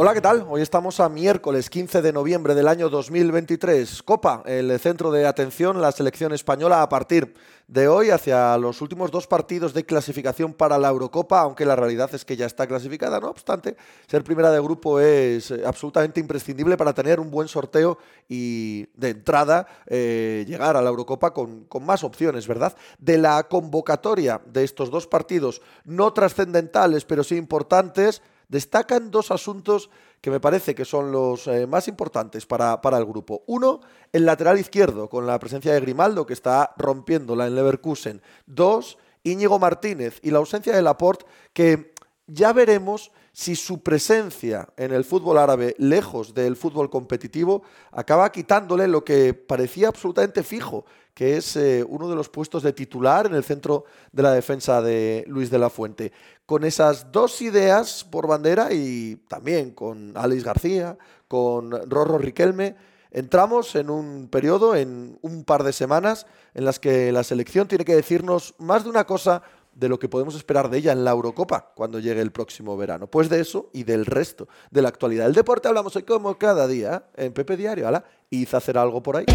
[0.00, 0.46] Hola, ¿qué tal?
[0.48, 4.04] Hoy estamos a miércoles 15 de noviembre del año 2023.
[4.04, 7.34] Copa, el centro de atención, la selección española a partir
[7.66, 12.14] de hoy hacia los últimos dos partidos de clasificación para la Eurocopa, aunque la realidad
[12.14, 13.18] es que ya está clasificada.
[13.18, 13.76] No obstante,
[14.06, 19.08] ser primera de grupo es eh, absolutamente imprescindible para tener un buen sorteo y de
[19.08, 22.72] entrada eh, llegar a la Eurocopa con, con más opciones, ¿verdad?
[23.00, 29.90] De la convocatoria de estos dos partidos, no trascendentales, pero sí importantes, destacan dos asuntos
[30.20, 33.44] que me parece que son los eh, más importantes para, para, el grupo.
[33.46, 33.80] Uno,
[34.12, 38.22] el lateral izquierdo, con la presencia de Grimaldo, que está rompiéndola en Leverkusen.
[38.46, 41.94] Dos, Íñigo Martínez y la ausencia de Laporte, que
[42.26, 48.88] ya veremos si su presencia en el fútbol árabe, lejos del fútbol competitivo, acaba quitándole
[48.88, 53.34] lo que parecía absolutamente fijo, que es eh, uno de los puestos de titular en
[53.34, 56.12] el centro de la defensa de Luis de la Fuente.
[56.46, 62.76] Con esas dos ideas por bandera y también con Alex García, con Rorro Riquelme,
[63.10, 67.84] entramos en un periodo, en un par de semanas, en las que la selección tiene
[67.84, 69.42] que decirnos más de una cosa
[69.78, 73.06] de lo que podemos esperar de ella en la Eurocopa cuando llegue el próximo verano.
[73.06, 76.66] Pues de eso y del resto de la actualidad del deporte hablamos hoy como cada
[76.66, 77.86] día en Pepe Diario.
[77.86, 78.04] ¿ala?
[78.28, 79.26] ¿Hizo hacer algo por ahí?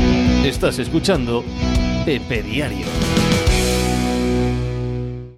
[0.46, 1.44] Estás escuchando
[2.06, 2.86] Pepe Diario.